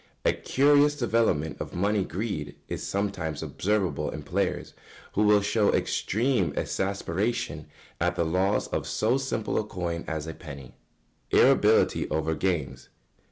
[0.25, 4.73] A curious development of money greed is sometimes observable in players,
[5.13, 7.67] who will show extreme exasperation
[7.99, 10.73] at the loss of so simple a coin as a penny.
[11.31, 12.89] [Sidenote: Irritability over games.